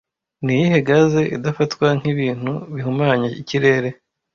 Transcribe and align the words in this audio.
Niyihe 0.43 0.77
gaze 0.87 1.21
idafatwa 1.35 1.87
nkibintu 1.99 2.51
bihumanya 2.73 3.27
ikirere 3.41 3.89